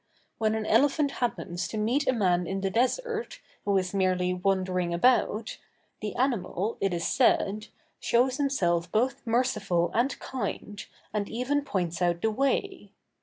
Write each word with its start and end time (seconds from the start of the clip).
When 0.39 0.55
an 0.55 0.65
elephant 0.65 1.11
happens 1.11 1.67
to 1.67 1.77
meet 1.77 2.07
a 2.07 2.11
man 2.11 2.47
in 2.47 2.61
the 2.61 2.71
desert, 2.71 3.39
who 3.65 3.77
is 3.77 3.93
merely 3.93 4.33
wandering 4.33 4.95
about, 4.95 5.59
the 5.99 6.15
animal, 6.15 6.79
it 6.81 6.91
is 6.91 7.05
said, 7.05 7.67
shows 7.99 8.37
himself 8.37 8.91
both 8.91 9.21
merciful 9.27 9.91
and 9.93 10.17
kind, 10.17 10.83
and 11.13 11.29
even 11.29 11.61
points 11.63 12.01
out 12.01 12.23
the 12.23 12.31
way. 12.31 12.93